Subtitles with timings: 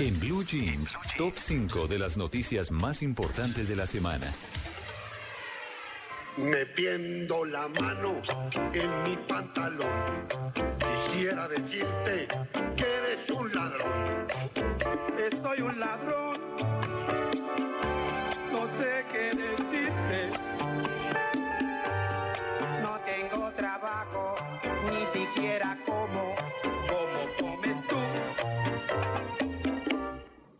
[0.00, 4.32] En Blue Jeans, top 5 de las noticias más importantes de la semana.
[6.36, 8.22] metiendo la mano
[8.72, 10.28] en mi pantalón.
[10.78, 12.28] Quisiera decirte
[12.76, 14.28] que eres un ladrón.
[15.42, 16.37] Soy un ladrón.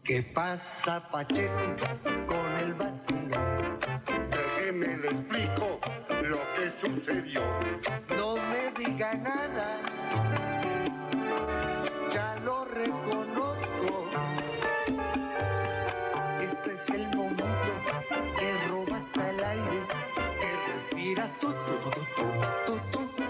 [0.08, 1.52] ¿Qué pasa, Pacheco,
[2.26, 3.38] con el vacío?
[4.30, 5.78] Déjeme le explico
[6.22, 7.42] lo que sucedió.
[8.16, 9.82] No me diga nada,
[12.10, 14.08] ya lo reconozco.
[16.40, 17.72] Este es el momento
[18.38, 19.86] que roba hasta el aire,
[20.40, 21.90] que respira tú, tú,
[22.66, 23.24] tú, tú, tú.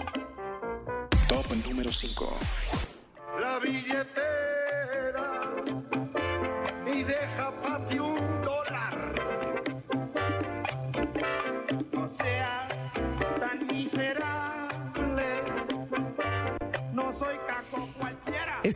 [1.27, 2.88] Top número 5.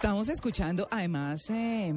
[0.03, 1.93] Estamos escuchando además eh,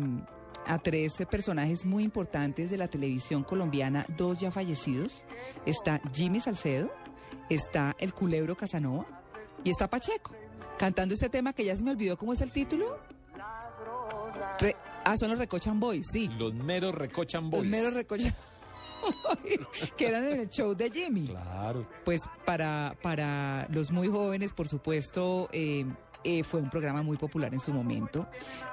[0.64, 5.26] a tres personajes muy importantes de la televisión colombiana, dos ya fallecidos.
[5.66, 6.88] Está Jimmy Salcedo,
[7.50, 9.06] está el culebro Casanova
[9.64, 10.30] y está Pacheco,
[10.78, 12.96] cantando este tema que ya se me olvidó cómo es el título.
[14.60, 16.28] Re- ah, son los Recochan Boys, sí.
[16.38, 17.68] Los meros recochan Los boys.
[17.68, 18.32] meros Recochan
[19.02, 21.26] Boys, que eran en el show de Jimmy.
[21.26, 21.88] Claro.
[22.04, 25.84] Pues para, para los muy jóvenes, por supuesto, eh,
[26.24, 28.28] eh, fue un programa muy popular en su momento.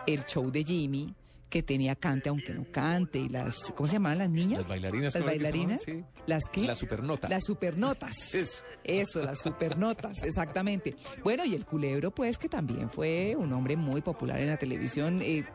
[0.08, 1.14] El show de Jimmy,
[1.50, 4.60] que tenía cante aunque no cante, y las, ¿cómo se llamaban las niñas?
[4.60, 5.14] Las bailarinas.
[5.14, 5.86] Las ¿cómo era que bailarinas.
[5.86, 6.06] llamaban?
[6.26, 6.62] ¿Las qué?
[6.64, 7.30] La supernota.
[7.30, 8.34] Las supernotas.
[8.34, 8.64] Es.
[8.84, 10.96] Eso, las supernotas, exactamente.
[11.24, 15.22] Bueno, y el culebro, pues, que también fue un hombre muy popular en la televisión.
[15.22, 15.46] eh,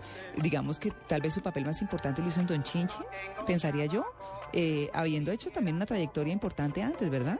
[0.42, 2.98] digamos que tal vez su papel más importante lo hizo en Don Chinche,
[3.46, 4.04] pensaría yo,
[4.52, 7.38] eh, habiendo hecho también una trayectoria importante antes, ¿verdad?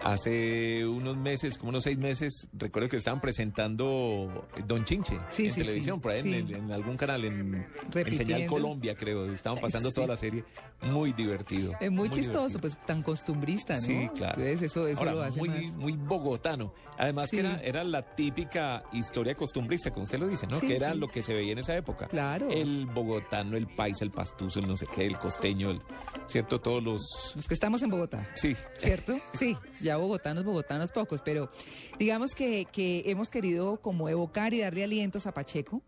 [0.00, 5.52] Hace unos meses, como unos seis meses, recuerdo que estaban presentando Don Chinche Sí, en
[5.52, 8.14] sí, televisión, sí, por ahí en, el- en algún canal, en, en.
[8.14, 9.32] Señal Colombia, creo.
[9.32, 10.44] Estaban pasando toda la serie.
[10.82, 11.72] Muy divertido.
[11.80, 12.60] Es muy, chistoso, divertido.
[12.60, 13.80] pues tan costumbrista, ¿no?
[13.80, 14.42] Sí, claro.
[14.42, 15.72] Entonces eso, eso Ahora, lo hace muy, más.
[15.76, 16.72] muy bogotano.
[16.98, 17.36] Además Sí.
[17.36, 20.56] que era, era la típica historia costumbrista, como usted lo dice, ¿no?
[20.56, 20.98] Sí, que era sí.
[20.98, 22.06] lo que se veía en esa época.
[22.08, 22.48] Claro.
[22.50, 25.80] El bogotano, el paisa, el pastuso, el no sé qué, el costeño, el,
[26.26, 26.60] ¿cierto?
[26.60, 27.32] Todos los...
[27.34, 28.28] Los que estamos en Bogotá.
[28.34, 28.56] Sí.
[28.78, 29.16] ¿Cierto?
[29.32, 31.50] Sí, ya bogotanos, bogotanos pocos, pero
[31.98, 35.82] digamos que, que hemos querido como evocar y darle alientos a Pacheco.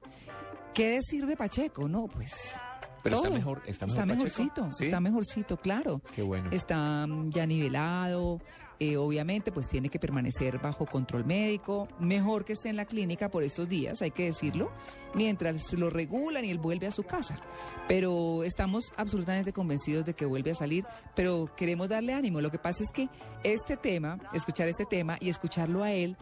[0.75, 1.89] ¿Qué decir de Pacheco?
[1.89, 2.55] No, pues...
[3.03, 4.17] Pero está mejor, está mejor Pacheco.
[4.25, 4.85] mejorcito, ¿Sí?
[4.87, 6.01] está mejorcito, claro.
[6.13, 6.51] Qué bueno.
[6.51, 8.41] Está mm, ya nivelado,
[8.79, 13.31] eh, obviamente pues tiene que permanecer bajo control médico, mejor que esté en la clínica
[13.31, 14.71] por estos días, hay que decirlo,
[15.15, 17.37] mientras lo regulan y él vuelve a su casa.
[17.89, 20.85] Pero estamos absolutamente convencidos de que vuelve a salir,
[21.15, 22.41] pero queremos darle ánimo.
[22.41, 23.09] Lo que pasa es que
[23.45, 26.17] este tema, escuchar este tema y escucharlo a él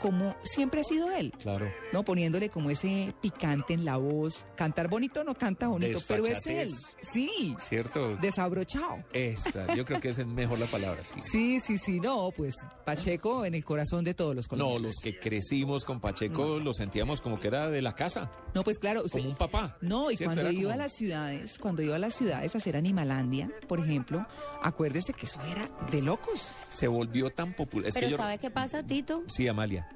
[0.00, 1.32] como siempre ha sido él.
[1.40, 1.70] Claro.
[1.92, 2.04] ¿no?
[2.04, 4.46] Poniéndole como ese picante en la voz.
[4.56, 6.70] Cantar bonito no canta bonito, pero es él.
[7.00, 8.16] Sí, ¿Cierto?
[8.16, 9.04] desabrochado.
[9.12, 11.14] Esa, yo creo que esa es mejor la palabra, sí.
[11.30, 14.82] Sí, sí, sí, no, pues Pacheco en el corazón de todos los No, colombianos.
[14.82, 18.78] los que crecimos con Pacheco lo sentíamos como que era de la casa, No, pues
[18.78, 19.76] claro, usted- como un papá.
[19.80, 20.34] No, y ¿cierto?
[20.34, 23.78] cuando Era iba a las ciudades, cuando iba a las ciudades a hacer Animalandia, por
[23.80, 24.26] ejemplo,
[24.62, 26.54] acuérdese que eso era de locos.
[26.70, 27.88] Se volvió tan popular.
[27.88, 28.16] Es Pero que yo...
[28.16, 29.22] ¿sabe qué pasa, Tito?
[29.28, 29.87] Sí, Amalia.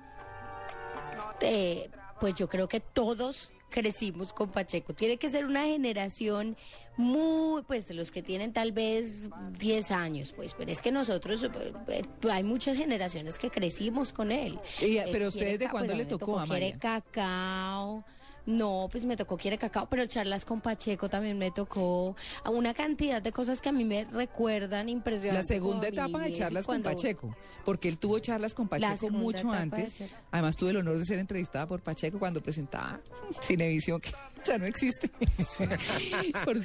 [1.43, 4.95] Eh, pues yo creo que todos crecimos con Pacheco.
[4.95, 6.57] Tiene que ser una generación
[6.97, 9.29] muy, pues de los que tienen tal vez
[9.59, 11.43] 10 años, pues, pero es que nosotros,
[11.89, 14.59] eh, hay muchas generaciones que crecimos con él.
[14.81, 16.79] Y, Eh, pero ustedes quiere de ca- cuándo pues, le tocó, Quiere Amalia?
[16.79, 18.05] cacao.
[18.45, 22.17] No, pues me tocó Quiere Cacao, pero charlas con Pacheco también me tocó.
[22.51, 25.47] Una cantidad de cosas que a mí me recuerdan La impresionante.
[25.47, 28.97] segunda como a mi etapa de charlas con Pacheco, porque él tuvo charlas con Pacheco
[28.97, 30.03] segunda mucho antes.
[30.31, 33.01] Además tuve el honor de ser entrevistada por Pacheco cuando presentaba
[33.43, 34.11] Cinevisión, que
[34.45, 35.09] ya no existe.
[36.45, 36.57] Por-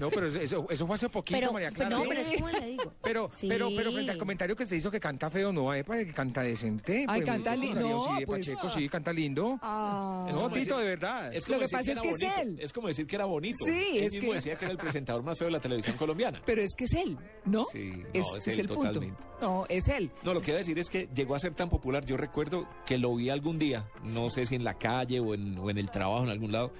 [0.00, 1.90] No, pero eso, eso, eso fue hace poquito, Pero, María Clara.
[1.96, 2.92] no, pero es como le digo.
[3.02, 3.48] Pero, Sí.
[3.48, 6.42] pero, pero frente al comentario que se hizo que canta feo, no, hay que canta
[6.42, 7.04] decente.
[7.08, 8.46] Ay, pues, canta lindo, contrario, Sí, de pues.
[8.46, 9.58] Pacheco, sí, canta lindo.
[9.62, 10.28] Ah.
[10.32, 11.34] no, Tito, decir- de verdad.
[11.34, 12.58] Es como Lo que pasa es que es él.
[12.60, 13.64] Es como decir que era bonito.
[13.64, 15.96] Sí, Él es mismo que- decía que era el presentador más feo de la televisión
[15.96, 16.40] colombiana.
[16.44, 17.64] Pero es que es él, ¿no?
[17.64, 19.16] Sí, no, es, es es él el totalmente.
[19.16, 19.34] punto.
[19.40, 20.10] No, es él.
[20.22, 22.04] No, lo que iba a decir es que llegó a ser tan popular.
[22.04, 25.58] Yo recuerdo que lo vi algún día, no sé si en la calle o en,
[25.58, 26.72] o en el trabajo, en algún lado,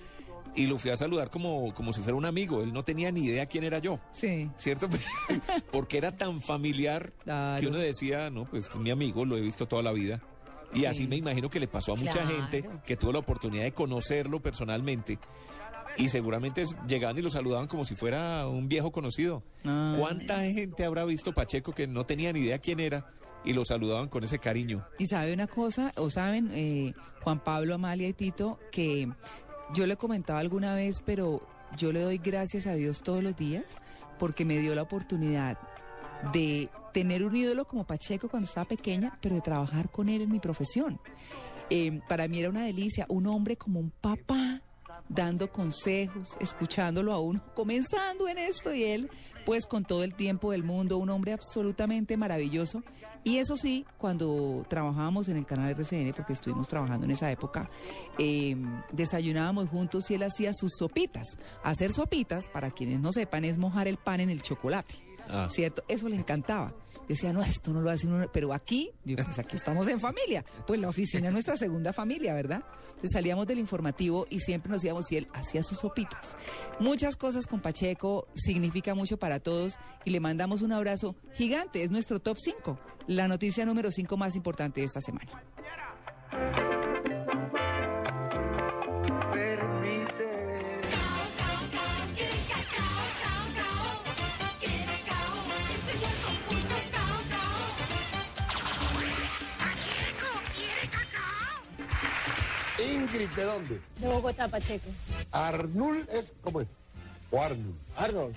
[0.56, 2.62] y lo fui a saludar como, como si fuera un amigo.
[2.62, 3.98] Él no tenía ni idea quién era yo.
[4.12, 4.50] Sí.
[4.56, 4.88] ¿Cierto?
[5.72, 7.60] Porque era tan familiar Claro.
[7.60, 10.20] que uno decía, no, pues mi amigo, lo he visto toda la vida.
[10.74, 12.28] Y así me imagino que le pasó a mucha Claro.
[12.28, 15.18] gente que tuvo la oportunidad de conocerlo personalmente.
[15.96, 19.44] Y seguramente llegaban y lo saludaban como si fuera un viejo conocido.
[19.64, 19.94] Ay.
[19.98, 23.06] ¿Cuánta gente habrá visto Pacheco que no tenía ni idea quién era
[23.44, 24.84] y lo saludaban con ese cariño?
[24.98, 29.08] Y sabe una cosa, o saben, eh, Juan Pablo, Amalia y Tito, que
[29.72, 31.46] yo le comentaba alguna vez, pero
[31.76, 33.78] yo le doy gracias a Dios todos los días
[34.18, 35.58] porque me dio la oportunidad
[36.32, 40.30] de tener un ídolo como Pacheco cuando estaba pequeña, pero de trabajar con él en
[40.30, 41.00] mi profesión.
[41.70, 44.62] Eh, para mí era una delicia, un hombre como un papá,
[45.08, 49.10] dando consejos, escuchándolo a uno, comenzando en esto y él,
[49.44, 52.82] pues con todo el tiempo del mundo, un hombre absolutamente maravilloso.
[53.22, 57.70] Y eso sí, cuando trabajábamos en el canal RCN, porque estuvimos trabajando en esa época,
[58.18, 58.54] eh,
[58.92, 61.38] desayunábamos juntos y él hacía sus sopitas.
[61.62, 64.94] Hacer sopitas, para quienes no sepan, es mojar el pan en el chocolate.
[65.28, 65.48] Ah.
[65.50, 65.82] ¿Cierto?
[65.88, 66.74] Eso le encantaba.
[67.08, 70.44] Decía, no, esto no lo hace uno, pero aquí, yo, pues aquí estamos en familia.
[70.66, 72.62] Pues la oficina es nuestra segunda familia, ¿verdad?
[72.88, 76.36] Entonces salíamos del informativo y siempre nos íbamos y él hacía sus sopitas.
[76.80, 81.82] Muchas cosas con Pacheco, significa mucho para todos y le mandamos un abrazo gigante.
[81.82, 82.78] Es nuestro top 5,
[83.08, 85.42] la noticia número 5 más importante de esta semana.
[102.92, 103.80] Ingrid, ¿de dónde?
[103.98, 104.88] De Bogotá, Pacheco.
[105.32, 106.68] Arnul es, ¿cómo es?
[107.30, 107.74] O Arnul.
[107.96, 108.34] Arnold,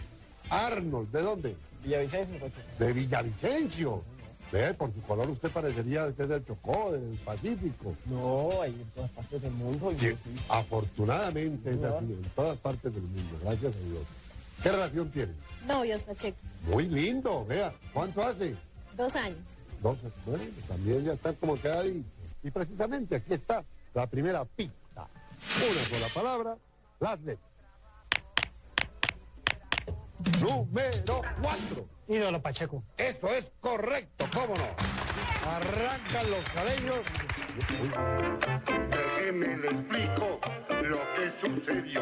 [0.49, 1.55] Arnold, ¿de dónde?
[1.83, 2.67] Villavicencio, Pacheco.
[2.79, 4.03] De Villavicencio.
[4.51, 7.94] Ve, por su color usted parecería que es del Chocó, del Pacífico.
[8.05, 9.91] No, hay en todas partes del mundo.
[9.97, 10.15] Sí, sí.
[10.47, 14.03] afortunadamente es así, en todas partes del mundo, gracias a Dios.
[14.63, 15.33] ¿Qué relación tiene?
[15.67, 16.38] Novios, Pacheco.
[16.71, 17.73] Muy lindo, vea.
[17.93, 18.55] ¿Cuánto hace?
[18.95, 19.38] Dos años.
[19.83, 22.03] Dos, bueno, también ya está como que ahí.
[22.41, 23.63] Y precisamente aquí está
[23.97, 25.07] la primera pista.
[25.57, 26.55] Una sola palabra,
[26.99, 27.49] las letras.
[30.39, 31.88] Número cuatro.
[32.07, 32.83] Ídolo, Pacheco.
[32.95, 34.69] Eso es correcto, ¿cómo no?
[35.49, 36.99] Arrancan los cabellos.
[38.91, 40.39] Déjeme le explico
[40.69, 42.01] lo que sucedió.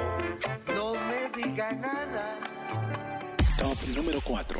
[0.75, 2.39] No me diga nada.
[3.57, 4.59] Top número 4.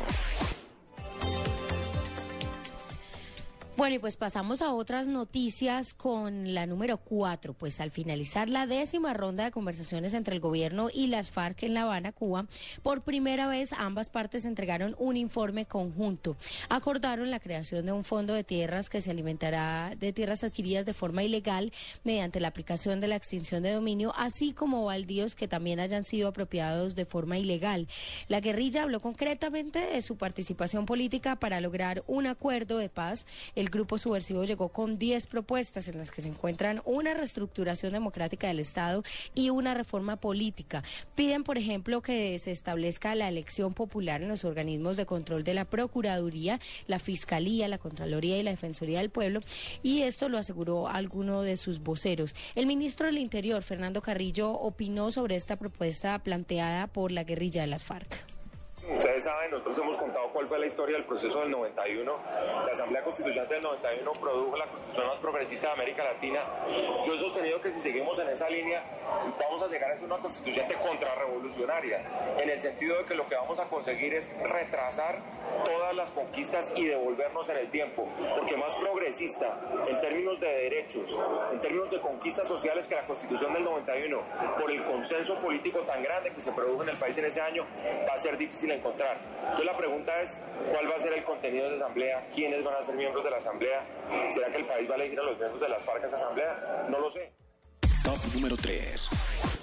[3.76, 7.52] Bueno, y pues pasamos a otras noticias con la número cuatro.
[7.52, 11.74] Pues al finalizar la décima ronda de conversaciones entre el gobierno y las FARC en
[11.74, 12.46] La Habana, Cuba,
[12.82, 16.38] por primera vez ambas partes entregaron un informe conjunto.
[16.70, 20.94] Acordaron la creación de un fondo de tierras que se alimentará de tierras adquiridas de
[20.94, 21.70] forma ilegal
[22.02, 26.28] mediante la aplicación de la extinción de dominio, así como baldíos que también hayan sido
[26.28, 27.88] apropiados de forma ilegal.
[28.28, 33.26] La guerrilla habló concretamente de su participación política para lograr un acuerdo de paz.
[33.68, 38.60] Grupo subversivo llegó con 10 propuestas en las que se encuentran una reestructuración democrática del
[38.60, 39.02] Estado
[39.34, 40.82] y una reforma política.
[41.14, 45.54] Piden, por ejemplo, que se establezca la elección popular en los organismos de control de
[45.54, 49.40] la Procuraduría, la Fiscalía, la Contraloría y la Defensoría del Pueblo,
[49.82, 52.34] y esto lo aseguró alguno de sus voceros.
[52.54, 57.68] El ministro del Interior, Fernando Carrillo, opinó sobre esta propuesta planteada por la guerrilla de
[57.68, 58.35] las FARC.
[58.88, 62.18] Ustedes saben, nosotros hemos contado cuál fue la historia del proceso del 91.
[62.66, 66.44] La Asamblea Constituyente del 91 produjo la constitución más progresista de América Latina.
[67.04, 68.84] Yo he sostenido que si seguimos en esa línea,
[69.40, 73.34] vamos a llegar a ser una constituyente contrarrevolucionaria, en el sentido de que lo que
[73.34, 75.18] vamos a conseguir es retrasar
[75.66, 78.08] todas las conquistas y devolvernos en el tiempo,
[78.38, 81.18] porque más progresista en términos de derechos,
[81.52, 84.22] en términos de conquistas sociales que la constitución del 91,
[84.58, 87.66] por el consenso político tan grande que se produjo en el país en ese año,
[88.08, 89.18] va a ser difícil encontrar.
[89.42, 92.28] Entonces la pregunta es, ¿cuál va a ser el contenido de esa asamblea?
[92.34, 93.84] ¿Quiénes van a ser miembros de la asamblea?
[94.30, 96.16] ¿Será que el país va a elegir a los miembros de las FARC a esa
[96.16, 96.86] asamblea?
[96.88, 97.32] No lo sé.
[98.04, 99.55] Top número 3.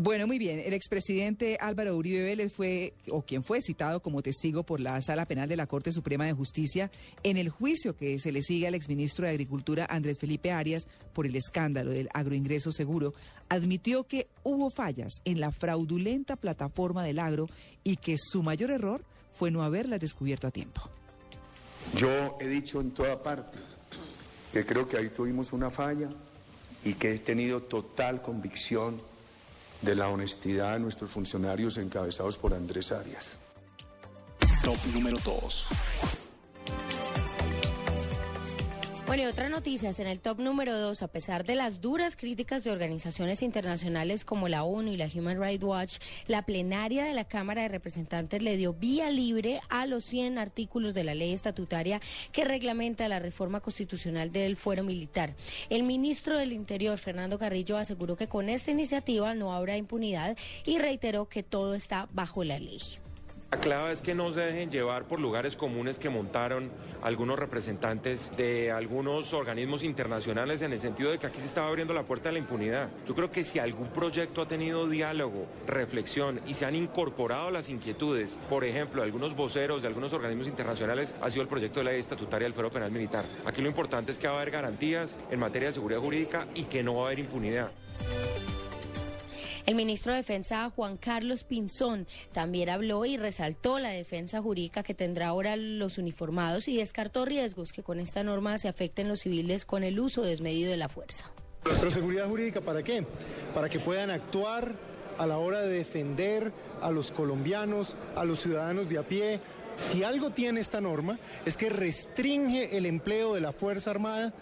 [0.00, 0.62] Bueno, muy bien.
[0.64, 5.26] El expresidente Álvaro Uribe Vélez fue, o quien fue citado como testigo por la Sala
[5.26, 6.92] Penal de la Corte Suprema de Justicia
[7.24, 11.26] en el juicio que se le sigue al exministro de Agricultura Andrés Felipe Arias por
[11.26, 13.12] el escándalo del agroingreso seguro,
[13.48, 17.48] admitió que hubo fallas en la fraudulenta plataforma del agro
[17.82, 19.04] y que su mayor error
[19.36, 20.80] fue no haberlas descubierto a tiempo.
[21.96, 23.58] Yo he dicho en toda parte
[24.52, 26.08] que creo que ahí tuvimos una falla
[26.84, 29.00] y que he tenido total convicción
[29.82, 33.36] de la honestidad de nuestros funcionarios encabezados por Andrés Arias.
[34.62, 36.17] Top número 2.
[39.08, 42.62] Bueno, y otras noticias en el top número dos, a pesar de las duras críticas
[42.62, 45.96] de organizaciones internacionales como la ONU y la Human Rights Watch,
[46.26, 50.92] la plenaria de la Cámara de Representantes le dio vía libre a los 100 artículos
[50.92, 55.34] de la ley estatutaria que reglamenta la reforma constitucional del fuero militar.
[55.70, 60.36] El ministro del Interior, Fernando Carrillo, aseguró que con esta iniciativa no habrá impunidad
[60.66, 62.82] y reiteró que todo está bajo la ley.
[63.50, 68.30] La clave es que no se dejen llevar por lugares comunes que montaron algunos representantes
[68.36, 72.28] de algunos organismos internacionales en el sentido de que aquí se estaba abriendo la puerta
[72.28, 72.90] de la impunidad.
[73.06, 77.70] Yo creo que si algún proyecto ha tenido diálogo, reflexión y se han incorporado las
[77.70, 82.00] inquietudes, por ejemplo, algunos voceros de algunos organismos internacionales, ha sido el proyecto de ley
[82.00, 83.24] estatutaria del fuero penal militar.
[83.46, 86.64] Aquí lo importante es que va a haber garantías en materia de seguridad jurídica y
[86.64, 87.70] que no va a haber impunidad.
[89.68, 94.94] El ministro de Defensa, Juan Carlos Pinzón, también habló y resaltó la defensa jurídica que
[94.94, 99.66] tendrá ahora los uniformados y descartó riesgos que con esta norma se afecten los civiles
[99.66, 101.30] con el uso desmedido de la fuerza.
[101.64, 103.04] Pero seguridad jurídica, ¿para qué?
[103.54, 104.74] Para que puedan actuar
[105.18, 109.38] a la hora de defender a los colombianos, a los ciudadanos de a pie.
[109.82, 114.32] Si algo tiene esta norma es que restringe el empleo de la Fuerza Armada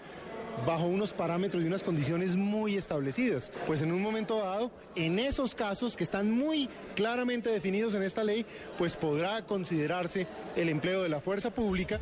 [0.65, 3.53] bajo unos parámetros y unas condiciones muy establecidas.
[3.67, 8.25] Pues en un momento dado, en esos casos que están muy claramente definidos en esta
[8.25, 8.47] ley,
[8.79, 12.01] pues podrá considerarse el empleo de la fuerza pública.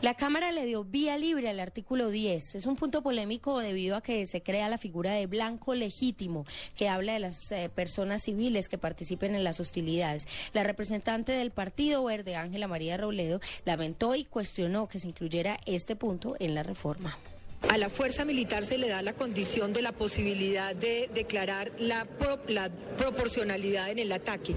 [0.00, 2.54] La Cámara le dio vía libre al artículo 10.
[2.54, 6.88] Es un punto polémico debido a que se crea la figura de blanco legítimo, que
[6.88, 10.28] habla de las eh, personas civiles que participen en las hostilidades.
[10.52, 15.96] La representante del Partido Verde, Ángela María Robledo, lamentó y cuestionó que se incluyera este
[15.96, 17.18] punto en la reforma.
[17.66, 22.04] A la fuerza militar se le da la condición de la posibilidad de declarar la,
[22.06, 24.54] pro- la proporcionalidad en el ataque.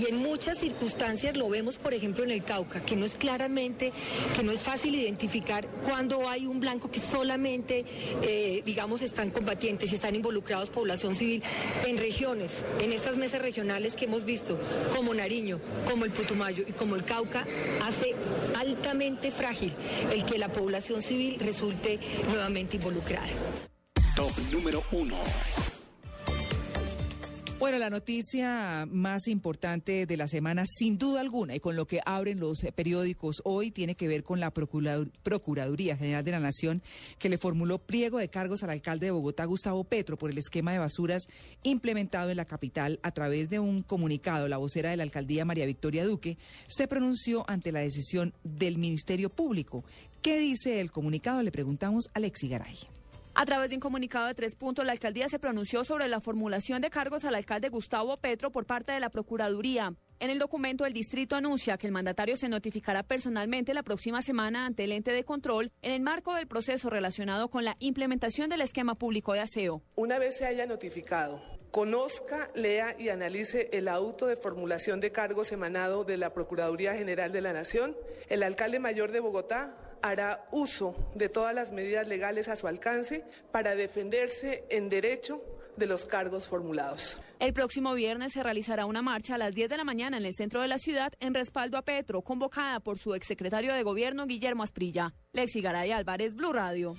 [0.00, 3.92] Y en muchas circunstancias lo vemos, por ejemplo, en el Cauca, que no es claramente,
[4.36, 7.84] que no es fácil identificar cuando hay un blanco que solamente,
[8.22, 11.42] eh, digamos, están combatientes y están involucrados población civil
[11.84, 14.58] en regiones, en estas mesas regionales que hemos visto,
[14.94, 17.44] como Nariño, como el Putumayo y como el Cauca,
[17.84, 18.14] hace
[18.58, 19.72] altamente frágil
[20.12, 22.43] el que la población civil resulte nuevamente
[22.76, 23.26] involucrada.
[24.14, 25.63] Top número 1.
[27.64, 32.02] Bueno, la noticia más importante de la semana, sin duda alguna, y con lo que
[32.04, 36.40] abren los eh, periódicos hoy, tiene que ver con la Procuradur- Procuraduría General de la
[36.40, 36.82] Nación,
[37.18, 40.72] que le formuló pliego de cargos al alcalde de Bogotá, Gustavo Petro, por el esquema
[40.72, 41.22] de basuras
[41.62, 44.46] implementado en la capital a través de un comunicado.
[44.46, 49.30] La vocera de la alcaldía, María Victoria Duque, se pronunció ante la decisión del Ministerio
[49.30, 49.84] Público.
[50.20, 51.42] ¿Qué dice el comunicado?
[51.42, 52.76] Le preguntamos a Alexi Garay.
[53.36, 56.80] A través de un comunicado de tres puntos, la alcaldía se pronunció sobre la formulación
[56.80, 59.92] de cargos al alcalde Gustavo Petro por parte de la Procuraduría.
[60.20, 64.66] En el documento, el distrito anuncia que el mandatario se notificará personalmente la próxima semana
[64.66, 68.60] ante el ente de control en el marco del proceso relacionado con la implementación del
[68.60, 69.82] esquema público de aseo.
[69.96, 75.50] Una vez se haya notificado, conozca, lea y analice el auto de formulación de cargos
[75.50, 77.96] emanado de la Procuraduría General de la Nación,
[78.28, 83.24] el alcalde mayor de Bogotá hará uso de todas las medidas legales a su alcance
[83.50, 85.42] para defenderse en derecho
[85.78, 87.18] de los cargos formulados.
[87.40, 90.34] El próximo viernes se realizará una marcha a las 10 de la mañana en el
[90.34, 94.62] centro de la ciudad en respaldo a Petro, convocada por su exsecretario de Gobierno, Guillermo
[94.62, 95.14] Asprilla.
[95.32, 96.96] Lexi Garay Álvarez, Blue Radio.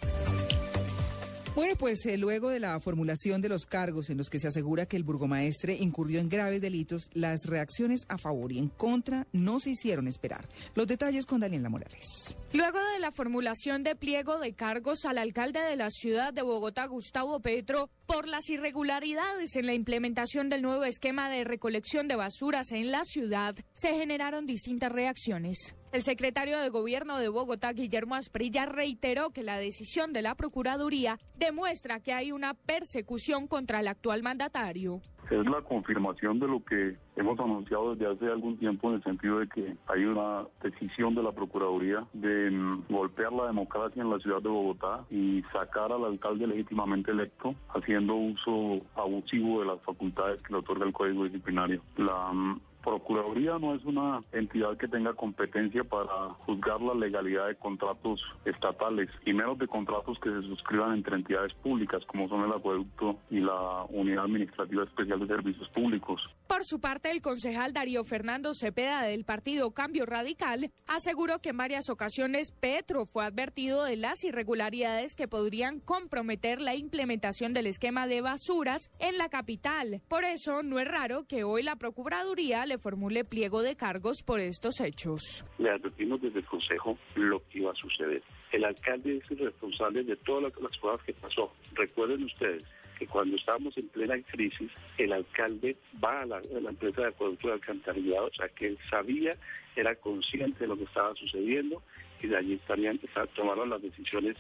[1.56, 4.88] Bueno, pues eh, luego de la formulación de los cargos en los que se asegura
[4.88, 9.62] que el burgomaestre incurrió en graves delitos, las reacciones a favor y en contra no
[9.62, 10.50] se hicieron esperar.
[10.74, 12.36] Los detalles con Daniela Morales.
[12.52, 16.88] Luego de la formulación de pliego de cargos al alcalde de la ciudad de Bogotá,
[16.88, 22.74] Gustavo Petro, por las irregularidades en la implementación del nuevo esquema de recolección de basuras
[22.74, 25.74] en la ciudad, se generaron distintas reacciones.
[25.96, 31.18] El secretario de Gobierno de Bogotá, Guillermo Asprilla, reiteró que la decisión de la Procuraduría
[31.38, 35.00] demuestra que hay una persecución contra el actual mandatario.
[35.32, 39.40] es la confirmación de lo que hemos anunciado desde hace algún tiempo en el sentido
[39.40, 44.20] de que hay una decisión de la Procuraduría de mm, golpear la democracia en la
[44.20, 50.42] ciudad de Bogotá y sacar al alcalde legítimamente electo haciendo uso abusivo de las facultades
[50.42, 51.82] que le otorga el Código Disciplinario.
[51.96, 57.56] La mm, Procuraduría no es una entidad que tenga competencia para juzgar la legalidad de
[57.56, 62.54] contratos estatales y menos de contratos que se suscriban entre entidades públicas como son el
[62.54, 66.22] acueducto y la Unidad Administrativa Especial de Servicios Públicos.
[66.46, 71.58] Por su parte, el concejal Darío Fernando Cepeda del partido Cambio Radical aseguró que en
[71.58, 78.06] varias ocasiones Petro fue advertido de las irregularidades que podrían comprometer la implementación del esquema
[78.06, 80.04] de basuras en la capital.
[80.08, 84.40] Por eso, no es raro que hoy la Procuraduría le formule pliego de cargos por
[84.40, 85.46] estos hechos.
[85.58, 88.22] Le advertimos desde el Consejo lo que iba a suceder.
[88.52, 91.52] El alcalde es el responsable de todas las cosas que pasó.
[91.74, 92.64] Recuerden ustedes
[92.98, 97.54] que cuando estábamos en plena crisis, el alcalde va a la, empresa de acueducto de
[97.56, 99.36] alcantarillado, o sea que él sabía,
[99.76, 101.82] era consciente de lo que estaba sucediendo
[102.22, 103.00] y de allí estarían,
[103.36, 104.38] tomaron las decisiones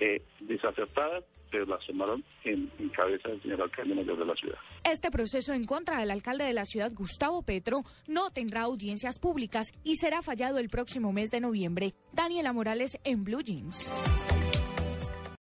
[0.00, 1.86] eh, desacertadas pero las
[2.44, 4.58] en, en, cabeza del señor alcalde mayor de la ciudad.
[4.84, 9.70] Este proceso en contra del alcalde de la ciudad, Gustavo Petro, no tendrá audiencias públicas
[9.84, 11.94] y será fallado el próximo mes de noviembre.
[12.12, 13.92] Daniela Morales en Blue Jeans.